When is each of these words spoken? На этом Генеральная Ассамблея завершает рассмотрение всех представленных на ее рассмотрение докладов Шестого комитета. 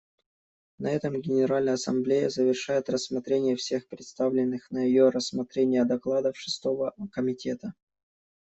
На 0.79 0.89
этом 0.89 1.21
Генеральная 1.21 1.75
Ассамблея 1.75 2.29
завершает 2.29 2.89
рассмотрение 2.89 3.55
всех 3.55 3.87
представленных 3.87 4.71
на 4.71 4.79
ее 4.79 5.09
рассмотрение 5.09 5.85
докладов 5.85 6.35
Шестого 6.39 6.95
комитета. 7.11 7.75